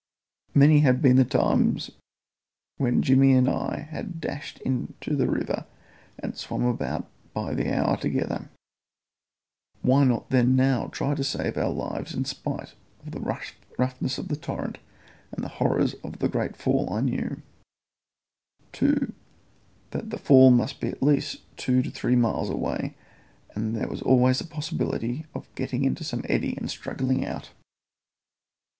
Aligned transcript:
Many 0.55 0.79
had 0.79 0.99
been 0.99 1.17
the 1.17 1.23
times 1.23 1.91
when 2.77 3.03
Jimmy 3.03 3.33
and 3.33 3.47
I 3.47 3.81
had 3.91 4.19
dashed 4.19 4.57
into 4.61 5.15
the 5.15 5.29
river 5.29 5.67
and 6.17 6.35
swum 6.35 6.65
about 6.65 7.07
by 7.35 7.53
the 7.53 7.71
hour 7.71 7.97
together; 7.97 8.49
why 9.83 10.03
not 10.05 10.31
then 10.31 10.55
now 10.55 10.87
try 10.87 11.13
to 11.13 11.23
save 11.23 11.55
our 11.55 11.69
lives 11.69 12.15
in 12.15 12.25
spite 12.25 12.73
of 13.05 13.11
the 13.11 13.19
roughness 13.77 14.17
of 14.17 14.29
the 14.29 14.35
torrent 14.35 14.79
and 15.31 15.43
the 15.45 15.49
horrors 15.61 15.93
of 16.03 16.17
the 16.17 16.27
great 16.27 16.55
fall 16.57 16.91
I 16.91 17.01
knew, 17.01 17.43
too, 18.71 19.13
that 19.91 20.09
the 20.09 20.17
fall 20.17 20.49
must 20.49 20.79
be 20.79 20.87
at 20.87 21.03
least 21.03 21.41
two 21.57 21.81
or 21.81 21.83
three 21.83 22.15
miles 22.15 22.49
away, 22.49 22.95
and 23.53 23.75
there 23.75 23.87
was 23.87 24.01
always 24.01 24.39
the 24.39 24.47
possibility 24.47 25.27
of 25.35 25.43
our 25.43 25.47
getting 25.53 25.85
into 25.85 26.03
some 26.03 26.23
eddy 26.27 26.57
and 26.57 26.71
struggling 26.71 27.23
out. 27.23 27.51